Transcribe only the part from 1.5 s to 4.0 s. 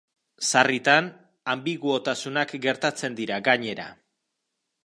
anbiguotasunak gertatzen dira, gainera.